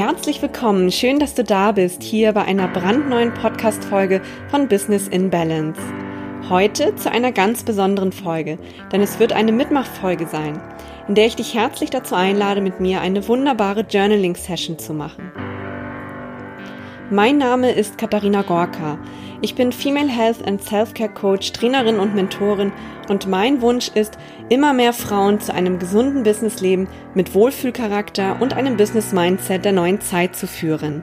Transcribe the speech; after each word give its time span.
Herzlich 0.00 0.40
willkommen, 0.40 0.90
schön, 0.90 1.18
dass 1.18 1.34
du 1.34 1.44
da 1.44 1.72
bist, 1.72 2.02
hier 2.02 2.32
bei 2.32 2.42
einer 2.42 2.68
brandneuen 2.68 3.34
Podcast-Folge 3.34 4.22
von 4.48 4.66
Business 4.66 5.06
in 5.08 5.28
Balance. 5.28 5.78
Heute 6.48 6.96
zu 6.96 7.12
einer 7.12 7.32
ganz 7.32 7.64
besonderen 7.64 8.10
Folge, 8.10 8.58
denn 8.92 9.02
es 9.02 9.18
wird 9.18 9.34
eine 9.34 9.52
Mitmachfolge 9.52 10.26
sein, 10.26 10.58
in 11.06 11.16
der 11.16 11.26
ich 11.26 11.36
dich 11.36 11.52
herzlich 11.52 11.90
dazu 11.90 12.14
einlade, 12.14 12.62
mit 12.62 12.80
mir 12.80 13.02
eine 13.02 13.28
wunderbare 13.28 13.82
Journaling-Session 13.82 14.78
zu 14.78 14.94
machen. 14.94 15.32
Mein 17.12 17.38
Name 17.38 17.72
ist 17.72 17.98
Katharina 17.98 18.42
Gorka. 18.42 18.96
Ich 19.40 19.56
bin 19.56 19.72
Female 19.72 20.06
Health 20.06 20.46
and 20.46 20.62
Self-Care 20.62 21.12
Coach, 21.12 21.50
Trainerin 21.50 21.98
und 21.98 22.14
Mentorin 22.14 22.70
und 23.08 23.26
mein 23.26 23.60
Wunsch 23.62 23.88
ist, 23.88 24.16
immer 24.48 24.72
mehr 24.72 24.92
Frauen 24.92 25.40
zu 25.40 25.52
einem 25.52 25.80
gesunden 25.80 26.22
Businessleben 26.22 26.86
mit 27.14 27.34
Wohlfühlcharakter 27.34 28.40
und 28.40 28.54
einem 28.54 28.76
Business-Mindset 28.76 29.64
der 29.64 29.72
neuen 29.72 30.00
Zeit 30.00 30.36
zu 30.36 30.46
führen. 30.46 31.02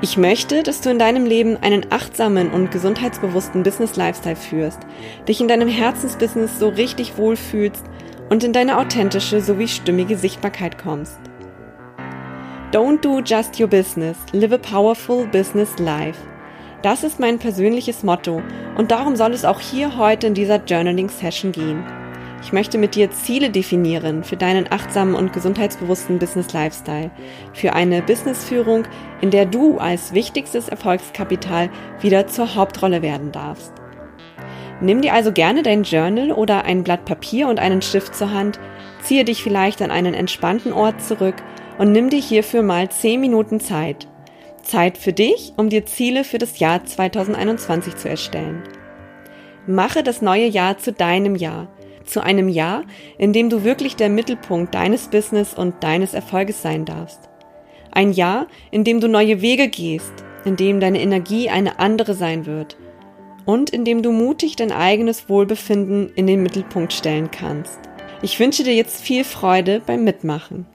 Ich 0.00 0.16
möchte, 0.16 0.64
dass 0.64 0.80
du 0.80 0.90
in 0.90 0.98
deinem 0.98 1.24
Leben 1.24 1.56
einen 1.62 1.86
achtsamen 1.90 2.50
und 2.50 2.72
gesundheitsbewussten 2.72 3.62
Business-Lifestyle 3.62 4.34
führst, 4.34 4.80
dich 5.28 5.40
in 5.40 5.46
deinem 5.46 5.68
Herzensbusiness 5.68 6.58
so 6.58 6.68
richtig 6.68 7.16
wohlfühlst 7.16 7.84
und 8.28 8.42
in 8.42 8.52
deine 8.52 8.76
authentische 8.78 9.40
sowie 9.40 9.68
stimmige 9.68 10.16
Sichtbarkeit 10.16 10.78
kommst. 10.78 11.29
Don't 12.72 13.00
do 13.00 13.20
just 13.20 13.58
your 13.58 13.66
business, 13.66 14.16
live 14.32 14.52
a 14.52 14.58
powerful 14.58 15.26
business 15.26 15.76
life. 15.80 16.20
Das 16.82 17.02
ist 17.02 17.18
mein 17.18 17.40
persönliches 17.40 18.04
Motto 18.04 18.40
und 18.78 18.92
darum 18.92 19.16
soll 19.16 19.32
es 19.32 19.44
auch 19.44 19.58
hier 19.58 19.98
heute 19.98 20.28
in 20.28 20.34
dieser 20.34 20.62
Journaling-Session 20.64 21.50
gehen. 21.50 21.82
Ich 22.44 22.52
möchte 22.52 22.78
mit 22.78 22.94
dir 22.94 23.10
Ziele 23.10 23.50
definieren 23.50 24.22
für 24.22 24.36
deinen 24.36 24.70
achtsamen 24.70 25.16
und 25.16 25.32
gesundheitsbewussten 25.32 26.20
Business 26.20 26.52
Lifestyle, 26.52 27.10
für 27.54 27.72
eine 27.72 28.02
Businessführung, 28.02 28.84
in 29.20 29.32
der 29.32 29.46
du 29.46 29.78
als 29.78 30.14
wichtigstes 30.14 30.68
Erfolgskapital 30.68 31.70
wieder 32.00 32.28
zur 32.28 32.54
Hauptrolle 32.54 33.02
werden 33.02 33.32
darfst. 33.32 33.72
Nimm 34.80 35.02
dir 35.02 35.12
also 35.14 35.32
gerne 35.32 35.64
dein 35.64 35.82
Journal 35.82 36.30
oder 36.30 36.64
ein 36.66 36.84
Blatt 36.84 37.04
Papier 37.04 37.48
und 37.48 37.58
einen 37.58 37.82
Stift 37.82 38.14
zur 38.14 38.32
Hand, 38.32 38.60
ziehe 39.02 39.24
dich 39.24 39.42
vielleicht 39.42 39.82
an 39.82 39.90
einen 39.90 40.14
entspannten 40.14 40.72
Ort 40.72 41.02
zurück 41.02 41.34
und 41.80 41.92
nimm 41.92 42.10
dir 42.10 42.20
hierfür 42.20 42.62
mal 42.62 42.90
10 42.90 43.18
Minuten 43.18 43.58
Zeit. 43.58 44.06
Zeit 44.62 44.98
für 44.98 45.14
dich, 45.14 45.54
um 45.56 45.70
dir 45.70 45.86
Ziele 45.86 46.24
für 46.24 46.36
das 46.36 46.58
Jahr 46.58 46.84
2021 46.84 47.96
zu 47.96 48.06
erstellen. 48.06 48.62
Mache 49.66 50.02
das 50.02 50.20
neue 50.20 50.46
Jahr 50.46 50.76
zu 50.76 50.92
deinem 50.92 51.36
Jahr, 51.36 51.68
zu 52.04 52.22
einem 52.22 52.50
Jahr, 52.50 52.82
in 53.16 53.32
dem 53.32 53.48
du 53.48 53.64
wirklich 53.64 53.96
der 53.96 54.10
Mittelpunkt 54.10 54.74
deines 54.74 55.08
Business 55.08 55.54
und 55.54 55.82
deines 55.82 56.12
Erfolges 56.12 56.60
sein 56.60 56.84
darfst. 56.84 57.30
Ein 57.92 58.12
Jahr, 58.12 58.46
in 58.70 58.84
dem 58.84 59.00
du 59.00 59.08
neue 59.08 59.40
Wege 59.40 59.68
gehst, 59.68 60.12
in 60.44 60.56
dem 60.56 60.80
deine 60.80 61.00
Energie 61.00 61.48
eine 61.48 61.78
andere 61.78 62.12
sein 62.12 62.44
wird 62.44 62.76
und 63.46 63.70
in 63.70 63.86
dem 63.86 64.02
du 64.02 64.12
mutig 64.12 64.54
dein 64.54 64.70
eigenes 64.70 65.30
Wohlbefinden 65.30 66.12
in 66.14 66.26
den 66.26 66.42
Mittelpunkt 66.42 66.92
stellen 66.92 67.30
kannst. 67.30 67.80
Ich 68.20 68.38
wünsche 68.38 68.64
dir 68.64 68.74
jetzt 68.74 69.00
viel 69.00 69.24
Freude 69.24 69.80
beim 69.86 70.04
Mitmachen. 70.04 70.66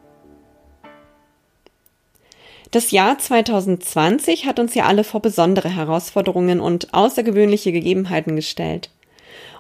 Das 2.75 2.91
Jahr 2.91 3.17
2020 3.17 4.45
hat 4.45 4.59
uns 4.59 4.75
ja 4.75 4.83
alle 4.83 5.05
vor 5.05 5.21
besondere 5.21 5.69
Herausforderungen 5.69 6.59
und 6.59 6.93
außergewöhnliche 6.93 7.71
Gegebenheiten 7.71 8.35
gestellt. 8.35 8.89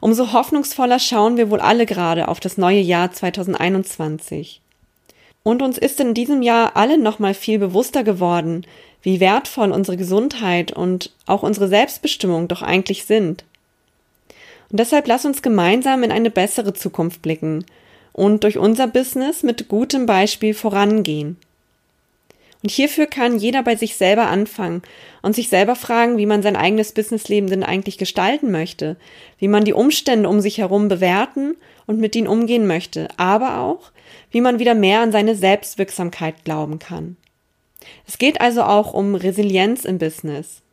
Umso 0.01 0.33
hoffnungsvoller 0.33 0.99
schauen 0.99 1.37
wir 1.37 1.49
wohl 1.49 1.61
alle 1.61 1.85
gerade 1.85 2.27
auf 2.27 2.41
das 2.41 2.57
neue 2.57 2.81
Jahr 2.81 3.13
2021. 3.13 4.59
Und 5.43 5.61
uns 5.61 5.77
ist 5.77 6.01
in 6.01 6.13
diesem 6.13 6.41
Jahr 6.41 6.75
allen 6.75 7.03
nochmal 7.03 7.33
viel 7.33 7.57
bewusster 7.57 8.03
geworden, 8.03 8.65
wie 9.01 9.21
wertvoll 9.21 9.71
unsere 9.71 9.95
Gesundheit 9.95 10.73
und 10.73 11.13
auch 11.25 11.41
unsere 11.41 11.69
Selbstbestimmung 11.69 12.49
doch 12.49 12.63
eigentlich 12.63 13.05
sind. 13.05 13.45
Und 14.69 14.81
deshalb 14.81 15.07
lass 15.07 15.23
uns 15.23 15.41
gemeinsam 15.41 16.03
in 16.03 16.11
eine 16.11 16.31
bessere 16.31 16.73
Zukunft 16.73 17.21
blicken 17.21 17.63
und 18.11 18.43
durch 18.43 18.57
unser 18.57 18.87
Business 18.87 19.41
mit 19.41 19.69
gutem 19.69 20.05
Beispiel 20.05 20.53
vorangehen. 20.53 21.37
Und 22.65 22.71
hierfür 22.71 23.05
kann 23.05 23.37
jeder 23.37 23.61
bei 23.61 23.75
sich 23.75 23.95
selber 23.95 24.25
anfangen 24.25 24.81
und 25.21 25.35
sich 25.35 25.49
selber 25.49 25.75
fragen, 25.75 26.17
wie 26.17 26.25
man 26.25 26.41
sein 26.41 26.55
eigenes 26.55 26.93
Businessleben 26.93 27.47
denn 27.47 27.61
eigentlich 27.61 27.99
gestalten 27.99 28.49
möchte, 28.49 28.97
wie 29.37 29.47
man 29.47 29.65
die 29.65 29.73
Umstände 29.73 30.27
um 30.27 30.41
sich 30.41 30.57
herum 30.57 30.87
bewerten 30.87 31.57
und 31.85 31.99
mit 31.99 32.15
ihnen 32.15 32.25
umgehen 32.25 32.65
möchte, 32.65 33.07
aber 33.17 33.59
auch, 33.59 33.91
wie 34.31 34.41
man 34.41 34.57
wieder 34.57 34.73
mehr 34.73 35.01
an 35.01 35.11
seine 35.11 35.35
Selbstwirksamkeit 35.35 36.43
glauben 36.43 36.79
kann. 36.79 37.17
Es 38.07 38.17
geht 38.17 38.41
also 38.41 38.63
auch 38.63 38.95
um 38.95 39.13
Resilienz 39.13 39.85
im 39.85 39.99
Business. 39.99 40.63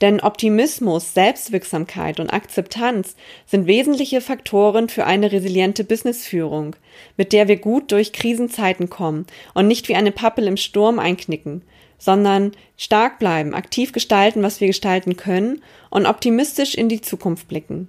Denn 0.00 0.20
Optimismus, 0.20 1.14
Selbstwirksamkeit 1.14 2.18
und 2.18 2.30
Akzeptanz 2.30 3.14
sind 3.46 3.66
wesentliche 3.66 4.20
Faktoren 4.20 4.88
für 4.88 5.06
eine 5.06 5.30
resiliente 5.30 5.84
Businessführung, 5.84 6.76
mit 7.16 7.32
der 7.32 7.48
wir 7.48 7.56
gut 7.56 7.92
durch 7.92 8.12
Krisenzeiten 8.12 8.90
kommen 8.90 9.26
und 9.54 9.68
nicht 9.68 9.88
wie 9.88 9.94
eine 9.94 10.12
Pappel 10.12 10.46
im 10.46 10.56
Sturm 10.56 10.98
einknicken, 10.98 11.62
sondern 11.98 12.52
stark 12.76 13.18
bleiben, 13.18 13.54
aktiv 13.54 13.92
gestalten, 13.92 14.42
was 14.42 14.60
wir 14.60 14.66
gestalten 14.66 15.16
können 15.16 15.62
und 15.90 16.06
optimistisch 16.06 16.74
in 16.74 16.88
die 16.88 17.00
Zukunft 17.00 17.48
blicken. 17.48 17.88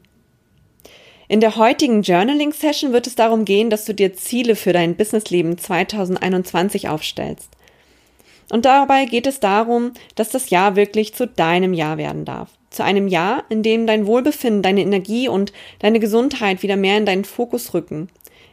In 1.28 1.40
der 1.40 1.56
heutigen 1.56 2.04
Journaling-Session 2.04 2.94
wird 2.94 3.08
es 3.08 3.16
darum 3.16 3.46
gehen, 3.46 3.72
dass 3.72 3.86
du 3.86 3.94
dir 3.96 4.14
Ziele 4.14 4.56
für 4.56 4.74
dein 4.74 4.96
Businessleben 4.96 5.58
2021 5.58 6.88
aufstellst. 6.88 7.55
Und 8.50 8.66
dabei 8.66 9.06
geht 9.06 9.28
es 9.28 9.40
darum, 9.40 9.92
dass 10.16 10.30
das 10.30 10.50
Jahr 10.50 10.76
wirklich 10.76 11.14
zu 11.14 11.28
deinem 11.28 11.74
Jahr 11.74 11.98
werden 11.98 12.26
darf. 12.26 12.50
Zu 12.70 12.84
einem 12.84 13.08
Jahr, 13.08 13.44
in 13.50 13.64
dem 13.64 13.88
dein 13.88 14.06
Wohlbefinden, 14.06 14.62
deine 14.62 14.82
Energie 14.82 15.28
und 15.28 15.54
deine 15.80 16.00
Gesundheit 16.00 16.62
wieder 16.62 16.76
mehr 16.76 16.98
in 16.98 17.06
deinen 17.06 17.26
Fokus 17.26 17.74
rücken. 17.74 18.10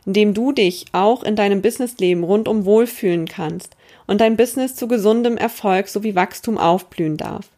In 0.06 0.14
dem 0.14 0.34
du 0.34 0.52
dich 0.52 0.86
auch 0.92 1.22
in 1.22 1.36
deinem 1.36 1.62
Businessleben 1.62 2.24
rundum 2.24 2.64
wohlfühlen 2.64 3.26
kannst 3.26 3.76
und 4.06 4.20
dein 4.20 4.36
Business 4.36 4.74
zu 4.74 4.88
gesundem 4.88 5.36
Erfolg 5.36 5.88
sowie 5.88 6.14
Wachstum 6.14 6.58
aufblühen 6.58 7.16
darf. 7.16 7.48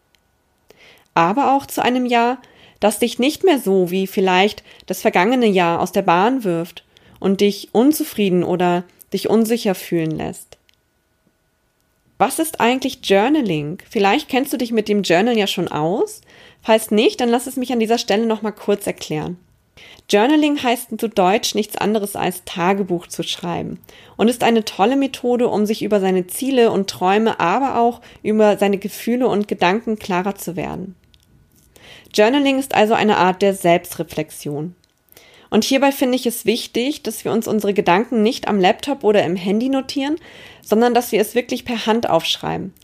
Aber 1.15 1.55
auch 1.55 1.67
zu 1.67 1.83
einem 1.83 2.07
Jahr, 2.07 2.39
das 2.81 2.99
dich 2.99 3.19
nicht 3.19 3.45
mehr 3.45 3.59
so 3.59 3.91
wie 3.91 4.07
vielleicht 4.07 4.63
das 4.87 5.01
vergangene 5.01 5.47
Jahr 5.47 5.81
aus 5.81 5.93
der 5.93 6.03
Bahn 6.03 6.45
wirft 6.45 6.85
und 7.21 7.41
dich 7.41 7.69
unzufrieden 7.73 8.45
oder 8.45 8.85
dich 9.13 9.31
unsicher 9.31 9.75
fühlen 9.75 10.11
lässt. 10.11 10.54
Was 12.17 12.39
ist 12.39 12.61
eigentlich 12.61 13.01
Journaling? 13.03 13.79
Vielleicht 13.91 14.29
kennst 14.29 14.53
du 14.53 14.57
dich 14.57 14.71
mit 14.71 14.89
dem 14.89 15.03
Journal 15.03 15.37
ja 15.37 15.47
schon 15.47 15.69
aus. 15.69 16.21
Falls 16.63 16.91
nicht, 16.91 17.21
dann 17.21 17.29
lass 17.29 17.47
es 17.47 17.57
mich 17.57 17.73
an 17.73 17.81
dieser 17.81 17.99
Stelle 17.99 18.27
nochmal 18.27 18.53
kurz 18.53 18.87
erklären. 18.87 19.37
Journaling 20.09 20.63
heißt 20.63 20.91
zu 20.99 21.09
Deutsch 21.09 21.55
nichts 21.55 21.77
anderes 21.77 22.15
als 22.15 22.45
Tagebuch 22.45 23.07
zu 23.07 23.23
schreiben 23.23 23.81
und 24.17 24.29
ist 24.29 24.45
eine 24.45 24.65
tolle 24.65 24.97
Methode, 24.97 25.49
um 25.49 25.67
sich 25.67 25.83
über 25.83 25.99
seine 25.99 26.27
Ziele 26.27 26.71
und 26.71 26.89
Träume, 26.89 27.41
aber 27.41 27.79
auch 27.79 28.01
über 28.23 28.59
seine 28.59 28.79
Gefühle 28.79 29.27
und 29.27 29.49
Gedanken 29.49 29.99
klarer 29.99 30.37
zu 30.37 30.57
werden. 30.57 30.95
Journaling 32.15 32.59
ist 32.59 32.75
also 32.75 32.95
eine 32.95 33.17
Art 33.17 33.43
der 33.43 33.55
Selbstreflexion. 33.55 34.77
Und 35.55 35.63
hierbei 35.63 35.93
finde 35.93 36.17
ich 36.17 36.27
es 36.27 36.47
wichtig, 36.47 37.05
dass 37.05 37.25
wir 37.25 37.31
uns 37.31 37.47
unsere 37.47 37.75
Gedanken 37.75 38.25
nicht 38.25 38.49
am 38.49 38.59
Laptop 38.59 39.05
oder 39.05 39.23
im 39.23 39.37
Handy 39.37 39.69
notieren, 39.69 40.17
sondern 40.63 40.95
dass 40.95 41.13
wir 41.13 41.21
es 41.21 41.37
wirklich 41.37 41.65
per 41.65 41.87
Hand 41.87 42.11
aufschreiben. 42.11 42.75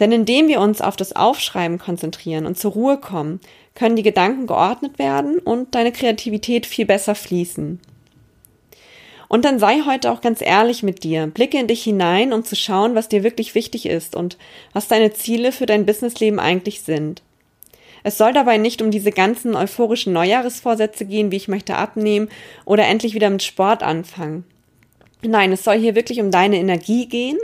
Denn 0.00 0.10
indem 0.10 0.48
wir 0.48 0.62
uns 0.62 0.80
auf 0.80 0.96
das 0.96 1.14
Aufschreiben 1.14 1.78
konzentrieren 1.78 2.46
und 2.46 2.58
zur 2.58 2.72
Ruhe 2.72 2.96
kommen, 2.96 3.40
können 3.74 3.94
die 3.94 4.02
Gedanken 4.02 4.46
geordnet 4.46 4.98
werden 4.98 5.38
und 5.38 5.74
deine 5.74 5.92
Kreativität 5.92 6.64
viel 6.64 6.86
besser 6.86 7.14
fließen. 7.14 7.78
Und 9.28 9.44
dann 9.44 9.58
sei 9.58 9.82
heute 9.84 10.10
auch 10.10 10.22
ganz 10.22 10.40
ehrlich 10.40 10.82
mit 10.82 11.04
dir. 11.04 11.26
Blicke 11.26 11.58
in 11.58 11.66
dich 11.66 11.84
hinein, 11.84 12.32
um 12.32 12.42
zu 12.42 12.56
schauen, 12.56 12.94
was 12.94 13.10
dir 13.10 13.22
wirklich 13.22 13.54
wichtig 13.54 13.84
ist 13.84 14.16
und 14.16 14.38
was 14.72 14.88
deine 14.88 15.12
Ziele 15.12 15.52
für 15.52 15.66
dein 15.66 15.84
Businessleben 15.84 16.40
eigentlich 16.40 16.80
sind. 16.80 17.20
Es 18.04 18.18
soll 18.18 18.34
dabei 18.34 18.58
nicht 18.58 18.82
um 18.82 18.90
diese 18.90 19.10
ganzen 19.10 19.56
euphorischen 19.56 20.12
Neujahresvorsätze 20.12 21.06
gehen, 21.06 21.32
wie 21.32 21.36
ich 21.36 21.48
möchte 21.48 21.76
abnehmen 21.76 22.28
oder 22.66 22.86
endlich 22.86 23.14
wieder 23.14 23.30
mit 23.30 23.42
Sport 23.42 23.82
anfangen. 23.82 24.44
Nein, 25.22 25.52
es 25.52 25.64
soll 25.64 25.78
hier 25.78 25.94
wirklich 25.94 26.20
um 26.20 26.30
deine 26.30 26.58
Energie 26.58 27.06
gehen, 27.06 27.38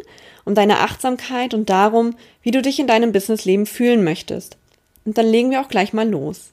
um 0.45 0.55
deine 0.55 0.81
Achtsamkeit 0.81 1.55
und 1.55 1.71
darum, 1.71 2.15
wie 2.43 2.51
du 2.51 2.61
dich 2.61 2.79
in 2.79 2.87
deinem 2.87 3.11
Businessleben 3.11 3.65
fühlen 3.65 4.05
möchtest. 4.05 4.59
Und 5.07 5.17
dann 5.17 5.27
legen 5.27 5.51
wir 5.51 5.63
auch 5.63 5.69
gleich 5.69 5.95
mal 5.95 6.09
los. 6.09 6.53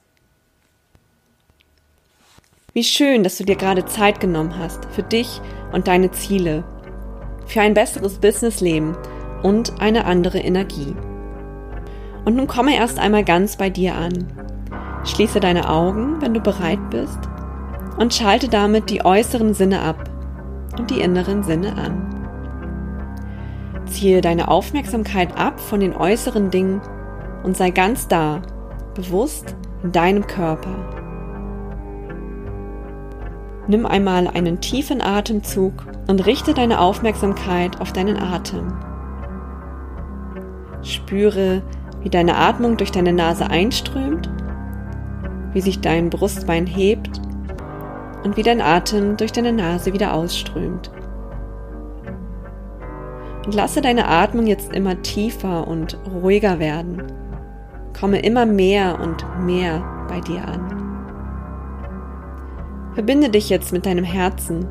Wie 2.71 2.85
schön, 2.85 3.25
dass 3.25 3.37
du 3.37 3.43
dir 3.43 3.57
gerade 3.57 3.85
Zeit 3.85 4.21
genommen 4.21 4.57
hast 4.57 4.85
für 4.85 5.03
dich 5.03 5.41
und 5.73 5.89
deine 5.89 6.11
Ziele, 6.11 6.63
für 7.45 7.59
ein 7.59 7.73
besseres 7.73 8.19
Businessleben 8.19 8.95
und 9.43 9.81
eine 9.81 10.05
andere 10.05 10.39
Energie. 10.39 10.95
Und 12.27 12.35
nun 12.35 12.47
komme 12.47 12.75
erst 12.75 12.99
einmal 12.99 13.23
ganz 13.23 13.55
bei 13.55 13.69
dir 13.69 13.95
an. 13.95 14.25
Schließe 15.05 15.39
deine 15.39 15.69
Augen, 15.69 16.21
wenn 16.21 16.33
du 16.33 16.41
bereit 16.41 16.89
bist, 16.89 17.19
und 17.97 18.13
schalte 18.13 18.49
damit 18.49 18.89
die 18.89 19.05
äußeren 19.05 19.53
Sinne 19.53 19.81
ab 19.81 20.09
und 20.77 20.89
die 20.89 20.99
inneren 20.99 21.43
Sinne 21.43 21.77
an. 21.77 22.03
Ziehe 23.85 24.19
deine 24.19 24.49
Aufmerksamkeit 24.49 25.37
ab 25.37 25.57
von 25.57 25.79
den 25.79 25.95
äußeren 25.95 26.51
Dingen 26.51 26.81
und 27.45 27.55
sei 27.55 27.69
ganz 27.69 28.09
da, 28.09 28.41
bewusst 28.93 29.55
in 29.83 29.93
deinem 29.93 30.27
Körper. 30.27 30.75
Nimm 33.69 33.85
einmal 33.85 34.27
einen 34.27 34.59
tiefen 34.59 35.01
Atemzug 35.01 35.87
und 36.07 36.25
richte 36.25 36.53
deine 36.53 36.81
Aufmerksamkeit 36.81 37.79
auf 37.79 37.93
deinen 37.93 38.21
Atem. 38.21 38.73
Spüre, 40.81 41.63
wie 42.01 42.09
deine 42.09 42.35
Atmung 42.35 42.77
durch 42.77 42.91
deine 42.91 43.13
Nase 43.13 43.49
einströmt, 43.49 44.29
wie 45.53 45.61
sich 45.61 45.81
dein 45.81 46.09
Brustbein 46.09 46.65
hebt 46.65 47.21
und 48.23 48.37
wie 48.37 48.43
dein 48.43 48.61
Atem 48.61 49.17
durch 49.17 49.31
deine 49.31 49.53
Nase 49.53 49.93
wieder 49.93 50.13
ausströmt. 50.13 50.91
Und 53.45 53.55
lasse 53.55 53.81
deine 53.81 54.07
Atmung 54.07 54.45
jetzt 54.45 54.73
immer 54.73 55.01
tiefer 55.01 55.67
und 55.67 55.97
ruhiger 56.11 56.59
werden. 56.59 57.03
Komme 57.97 58.19
immer 58.19 58.45
mehr 58.45 58.99
und 58.99 59.25
mehr 59.45 59.83
bei 60.09 60.19
dir 60.19 60.45
an. 60.45 60.77
Verbinde 62.93 63.29
dich 63.29 63.49
jetzt 63.49 63.71
mit 63.71 63.85
deinem 63.85 64.03
Herzen 64.03 64.67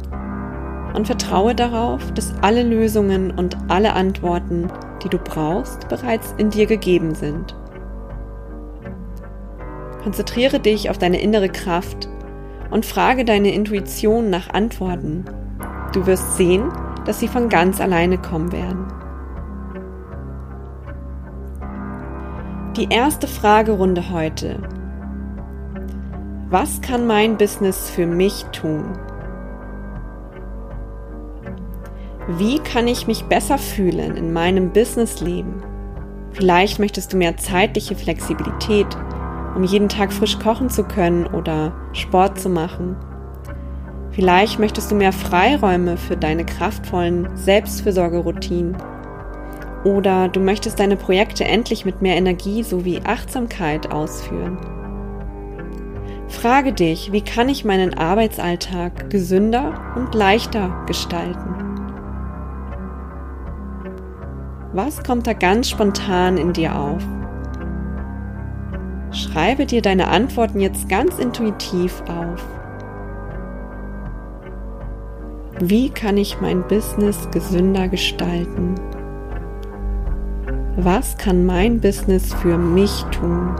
und 0.94 1.06
vertraue 1.06 1.54
darauf, 1.54 2.12
dass 2.12 2.34
alle 2.42 2.62
Lösungen 2.62 3.30
und 3.30 3.56
alle 3.68 3.92
Antworten, 3.92 4.68
die 5.02 5.08
du 5.08 5.18
brauchst, 5.18 5.88
bereits 5.88 6.34
in 6.38 6.50
dir 6.50 6.66
gegeben 6.66 7.14
sind. 7.14 7.56
Konzentriere 10.02 10.60
dich 10.60 10.90
auf 10.90 10.98
deine 10.98 11.20
innere 11.20 11.48
Kraft 11.48 12.08
und 12.70 12.86
frage 12.86 13.24
deine 13.24 13.52
Intuition 13.52 14.30
nach 14.30 14.50
Antworten. 14.50 15.24
Du 15.92 16.06
wirst 16.06 16.36
sehen, 16.36 16.72
dass 17.04 17.20
sie 17.20 17.28
von 17.28 17.48
ganz 17.48 17.80
alleine 17.80 18.18
kommen 18.18 18.52
werden. 18.52 18.86
Die 22.76 22.88
erste 22.90 23.26
Fragerunde 23.26 24.10
heute 24.10 24.58
was 26.48 26.80
kann 26.80 27.08
mein 27.08 27.36
Business 27.36 27.90
für 27.90 28.06
mich 28.06 28.44
tun? 28.52 28.84
Wie 32.28 32.58
kann 32.58 32.88
ich 32.88 33.06
mich 33.06 33.26
besser 33.26 33.56
fühlen 33.56 34.16
in 34.16 34.32
meinem 34.32 34.72
Businessleben? 34.72 35.62
Vielleicht 36.32 36.80
möchtest 36.80 37.12
du 37.12 37.16
mehr 37.16 37.36
zeitliche 37.36 37.94
Flexibilität, 37.94 38.88
um 39.54 39.62
jeden 39.62 39.88
Tag 39.88 40.12
frisch 40.12 40.36
kochen 40.40 40.68
zu 40.68 40.82
können 40.82 41.28
oder 41.28 41.72
Sport 41.92 42.40
zu 42.40 42.48
machen. 42.48 42.96
Vielleicht 44.10 44.58
möchtest 44.58 44.90
du 44.90 44.96
mehr 44.96 45.12
Freiräume 45.12 45.96
für 45.96 46.16
deine 46.16 46.44
kraftvollen 46.44 47.28
Selbstfürsorgeroutinen. 47.36 48.76
Oder 49.84 50.28
du 50.28 50.40
möchtest 50.40 50.80
deine 50.80 50.96
Projekte 50.96 51.44
endlich 51.44 51.84
mit 51.84 52.02
mehr 52.02 52.16
Energie 52.16 52.64
sowie 52.64 53.02
Achtsamkeit 53.04 53.92
ausführen. 53.92 54.58
Frage 56.26 56.72
dich, 56.72 57.12
wie 57.12 57.22
kann 57.22 57.48
ich 57.48 57.64
meinen 57.64 57.94
Arbeitsalltag 57.94 59.10
gesünder 59.10 59.94
und 59.94 60.12
leichter 60.12 60.84
gestalten? 60.88 61.65
Was 64.76 65.02
kommt 65.02 65.26
da 65.26 65.32
ganz 65.32 65.70
spontan 65.70 66.36
in 66.36 66.52
dir 66.52 66.76
auf? 66.78 67.02
Schreibe 69.10 69.64
dir 69.64 69.80
deine 69.80 70.08
Antworten 70.08 70.60
jetzt 70.60 70.90
ganz 70.90 71.18
intuitiv 71.18 72.02
auf. 72.02 72.44
Wie 75.60 75.88
kann 75.88 76.18
ich 76.18 76.42
mein 76.42 76.62
Business 76.68 77.26
gesünder 77.30 77.88
gestalten? 77.88 78.74
Was 80.76 81.16
kann 81.16 81.46
mein 81.46 81.80
Business 81.80 82.34
für 82.34 82.58
mich 82.58 83.02
tun? 83.04 83.56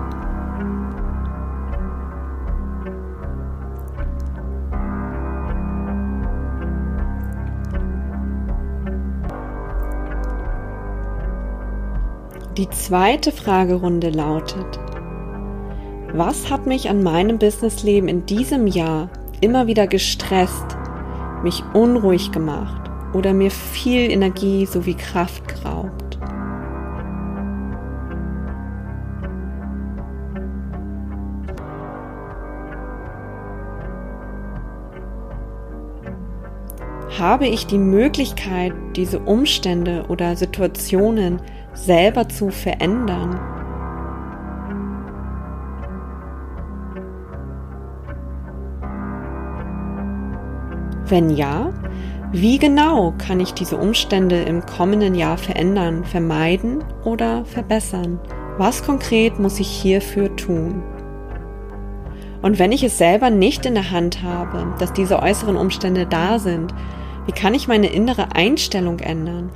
Die 12.56 12.70
zweite 12.70 13.32
Fragerunde 13.32 14.08
lautet, 14.08 14.81
was 16.14 16.50
hat 16.50 16.67
mich 16.67 16.88
an 16.88 17.03
meinem 17.03 17.38
Businessleben 17.38 18.08
in 18.08 18.25
diesem 18.25 18.67
Jahr 18.67 19.11
immer 19.43 19.67
wieder 19.67 19.87
gestresst, 19.87 20.64
mich 21.43 21.62
unruhig 21.75 22.32
gemacht 22.32 22.91
oder 23.12 23.35
mir 23.35 23.50
viel 23.50 24.11
Energie 24.11 24.64
sowie 24.64 24.94
Kraft 24.94 25.47
geraubt? 25.49 26.19
Habe 37.19 37.49
ich 37.49 37.67
die 37.67 37.76
Möglichkeit, 37.76 38.73
diese 38.94 39.19
Umstände 39.19 40.06
oder 40.08 40.37
Situationen 40.37 41.43
selber 41.76 42.28
zu 42.28 42.50
verändern. 42.50 43.38
Wenn 51.08 51.31
ja, 51.31 51.73
wie 52.32 52.58
genau 52.58 53.14
kann 53.17 53.38
ich 53.38 53.55
diese 53.55 53.76
Umstände 53.76 54.43
im 54.43 54.67
kommenden 54.67 55.14
Jahr 55.14 55.38
verändern, 55.38 56.05
vermeiden 56.05 56.82
oder 57.05 57.44
verbessern? 57.44 58.19
Was 58.58 58.82
konkret 58.82 59.38
muss 59.38 59.61
ich 59.61 59.69
hierfür 59.69 60.34
tun? 60.34 60.82
Und 62.43 62.58
wenn 62.58 62.72
ich 62.72 62.82
es 62.82 62.99
selber 62.99 63.31
nicht 63.31 63.67
in 63.67 63.75
der 63.75 63.90
Hand 63.90 64.22
habe, 64.22 64.75
dass 64.79 64.93
diese 64.93 65.22
äußeren 65.22 65.56
Umstände 65.56 66.06
da 66.06 66.38
sind, 66.38 66.75
wie 67.26 67.32
kann 67.32 67.55
ich 67.55 67.69
meine 67.69 67.88
innere 67.88 68.34
Einstellung 68.34 68.99
ändern? 68.99 69.50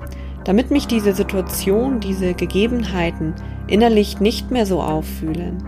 Damit 0.44 0.70
mich 0.70 0.86
diese 0.86 1.14
Situation, 1.14 2.00
diese 2.00 2.34
Gegebenheiten 2.34 3.34
innerlich 3.66 4.20
nicht 4.20 4.50
mehr 4.50 4.66
so 4.66 4.80
auffühlen. 4.80 5.62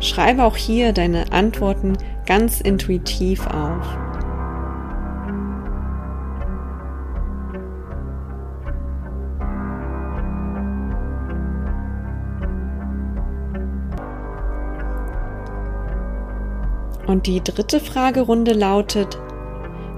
Schreibe 0.00 0.44
auch 0.44 0.56
hier 0.56 0.92
deine 0.92 1.32
Antworten 1.32 1.96
ganz 2.26 2.60
intuitiv 2.60 3.46
auf. 3.46 4.03
Und 17.06 17.26
die 17.26 17.42
dritte 17.42 17.80
Fragerunde 17.80 18.52
lautet, 18.52 19.18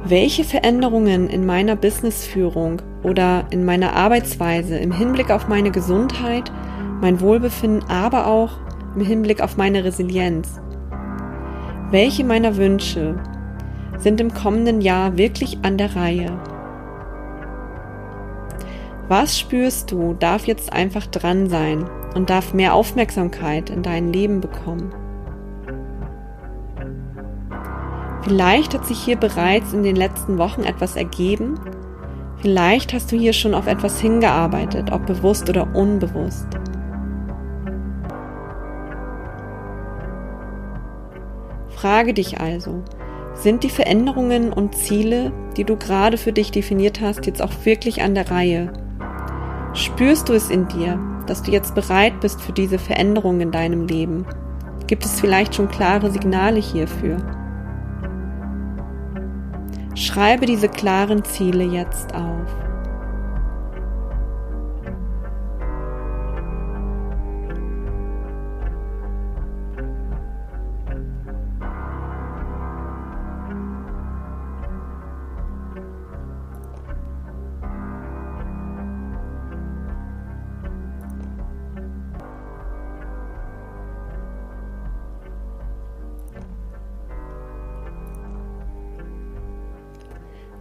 welche 0.04 0.44
Veränderungen 0.44 1.28
in 1.28 1.46
meiner 1.46 1.76
Businessführung 1.76 2.82
oder 3.02 3.46
in 3.50 3.64
meiner 3.64 3.94
Arbeitsweise 3.94 4.76
im 4.78 4.92
Hinblick 4.92 5.30
auf 5.30 5.48
meine 5.48 5.70
Gesundheit, 5.70 6.50
mein 7.00 7.20
Wohlbefinden, 7.20 7.88
aber 7.88 8.26
auch 8.26 8.58
im 8.94 9.04
Hinblick 9.04 9.40
auf 9.40 9.56
meine 9.56 9.84
Resilienz, 9.84 10.60
welche 11.90 12.24
meiner 12.24 12.56
Wünsche 12.56 13.16
sind 13.98 14.20
im 14.20 14.34
kommenden 14.34 14.80
Jahr 14.80 15.16
wirklich 15.16 15.58
an 15.62 15.78
der 15.78 15.94
Reihe? 15.94 16.38
Was 19.08 19.38
spürst 19.38 19.92
du, 19.92 20.14
darf 20.14 20.46
jetzt 20.46 20.72
einfach 20.72 21.06
dran 21.06 21.48
sein 21.48 21.88
und 22.14 22.30
darf 22.30 22.54
mehr 22.54 22.74
Aufmerksamkeit 22.74 23.70
in 23.70 23.84
dein 23.84 24.12
Leben 24.12 24.40
bekommen? 24.40 24.92
Vielleicht 28.26 28.74
hat 28.74 28.84
sich 28.84 28.98
hier 28.98 29.14
bereits 29.14 29.72
in 29.72 29.84
den 29.84 29.94
letzten 29.94 30.36
Wochen 30.36 30.62
etwas 30.64 30.96
ergeben. 30.96 31.60
Vielleicht 32.38 32.92
hast 32.92 33.12
du 33.12 33.16
hier 33.16 33.32
schon 33.32 33.54
auf 33.54 33.68
etwas 33.68 34.00
hingearbeitet, 34.00 34.90
ob 34.90 35.06
bewusst 35.06 35.48
oder 35.48 35.76
unbewusst. 35.76 36.48
Frage 41.68 42.14
dich 42.14 42.40
also, 42.40 42.82
sind 43.34 43.62
die 43.62 43.70
Veränderungen 43.70 44.52
und 44.52 44.74
Ziele, 44.74 45.30
die 45.56 45.64
du 45.64 45.76
gerade 45.76 46.18
für 46.18 46.32
dich 46.32 46.50
definiert 46.50 47.00
hast, 47.00 47.26
jetzt 47.26 47.40
auch 47.40 47.52
wirklich 47.62 48.02
an 48.02 48.16
der 48.16 48.28
Reihe? 48.28 48.72
Spürst 49.72 50.28
du 50.28 50.32
es 50.32 50.50
in 50.50 50.66
dir, 50.66 50.98
dass 51.28 51.44
du 51.44 51.52
jetzt 51.52 51.76
bereit 51.76 52.18
bist 52.20 52.40
für 52.40 52.52
diese 52.52 52.80
Veränderung 52.80 53.40
in 53.40 53.52
deinem 53.52 53.86
Leben? 53.86 54.26
Gibt 54.88 55.04
es 55.04 55.20
vielleicht 55.20 55.54
schon 55.54 55.68
klare 55.68 56.10
Signale 56.10 56.58
hierfür? 56.58 57.35
Schreibe 59.96 60.44
diese 60.44 60.68
klaren 60.68 61.24
Ziele 61.24 61.64
jetzt 61.64 62.14
auf. 62.14 62.65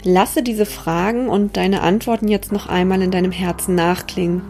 Lasse 0.07 0.43
diese 0.43 0.67
Fragen 0.67 1.29
und 1.29 1.57
deine 1.57 1.81
Antworten 1.81 2.27
jetzt 2.27 2.51
noch 2.51 2.67
einmal 2.67 3.01
in 3.01 3.09
deinem 3.09 3.31
Herzen 3.31 3.73
nachklingen. 3.73 4.43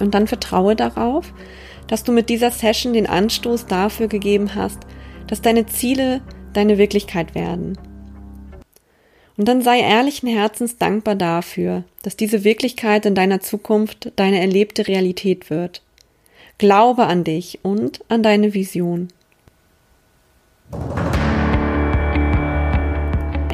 Und 0.00 0.14
dann 0.14 0.26
vertraue 0.26 0.74
darauf, 0.74 1.34
dass 1.86 2.02
du 2.02 2.12
mit 2.12 2.30
dieser 2.30 2.50
Session 2.50 2.94
den 2.94 3.06
Anstoß 3.06 3.66
dafür 3.66 4.08
gegeben 4.08 4.54
hast, 4.54 4.78
dass 5.26 5.42
deine 5.42 5.66
Ziele 5.66 6.22
deine 6.54 6.78
Wirklichkeit 6.78 7.34
werden. 7.34 7.76
Und 9.36 9.48
dann 9.48 9.60
sei 9.60 9.80
ehrlichen 9.80 10.30
Herzens 10.30 10.78
dankbar 10.78 11.14
dafür, 11.14 11.84
dass 12.02 12.16
diese 12.16 12.42
Wirklichkeit 12.42 13.04
in 13.04 13.14
deiner 13.14 13.40
Zukunft 13.40 14.12
deine 14.16 14.40
erlebte 14.40 14.88
Realität 14.88 15.50
wird. 15.50 15.82
Glaube 16.56 17.06
an 17.06 17.22
dich 17.22 17.58
und 17.62 18.00
an 18.08 18.22
deine 18.22 18.54
Vision. 18.54 19.08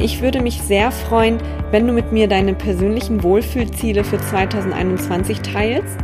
Ich 0.07 0.23
würde 0.23 0.41
mich 0.41 0.63
sehr 0.63 0.93
freuen, 0.93 1.39
wenn 1.73 1.85
du 1.85 1.93
mit 1.93 2.13
mir 2.13 2.29
deine 2.29 2.55
persönlichen 2.55 3.25
Wohlfühlziele 3.25 4.05
für 4.05 4.21
2021 4.21 5.41
teilst. 5.41 5.97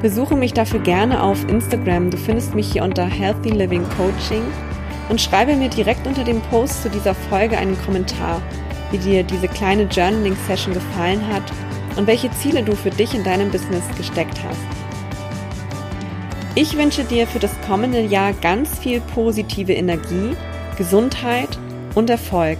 Besuche 0.00 0.36
mich 0.36 0.52
dafür 0.52 0.78
gerne 0.78 1.20
auf 1.20 1.44
Instagram. 1.48 2.08
Du 2.08 2.16
findest 2.16 2.54
mich 2.54 2.70
hier 2.70 2.84
unter 2.84 3.04
Healthy 3.04 3.48
Living 3.48 3.82
Coaching 3.96 4.44
und 5.08 5.20
schreibe 5.20 5.56
mir 5.56 5.68
direkt 5.68 6.06
unter 6.06 6.22
dem 6.22 6.40
Post 6.42 6.84
zu 6.84 6.88
dieser 6.88 7.16
Folge 7.16 7.58
einen 7.58 7.76
Kommentar 7.84 8.40
wie 8.92 8.98
dir 8.98 9.24
diese 9.24 9.48
kleine 9.48 9.88
Journaling-Session 9.90 10.72
gefallen 10.72 11.26
hat 11.26 11.42
und 11.96 12.06
welche 12.06 12.30
Ziele 12.30 12.62
du 12.62 12.76
für 12.76 12.90
dich 12.90 13.12
in 13.12 13.24
deinem 13.24 13.50
Business 13.50 13.82
gesteckt 13.96 14.38
hast. 14.44 14.60
Ich 16.54 16.78
wünsche 16.78 17.02
dir 17.02 17.26
für 17.26 17.40
das 17.40 17.60
kommende 17.66 18.02
Jahr 18.02 18.34
ganz 18.34 18.78
viel 18.78 19.00
positive 19.00 19.72
Energie, 19.72 20.36
Gesundheit 20.76 21.58
und 21.96 22.08
Erfolg 22.08 22.58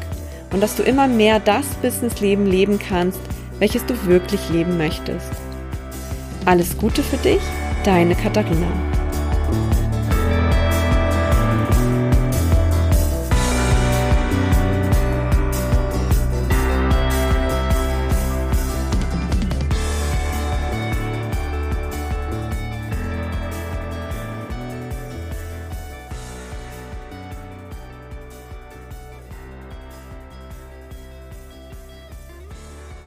und 0.52 0.62
dass 0.62 0.76
du 0.76 0.82
immer 0.82 1.08
mehr 1.08 1.40
das 1.40 1.66
Businessleben 1.82 2.46
leben 2.46 2.78
kannst, 2.78 3.20
welches 3.58 3.84
du 3.86 3.94
wirklich 4.06 4.48
leben 4.50 4.78
möchtest. 4.78 5.30
Alles 6.44 6.76
Gute 6.78 7.02
für 7.02 7.18
dich, 7.18 7.40
deine 7.84 8.14
Katharina. 8.14 8.97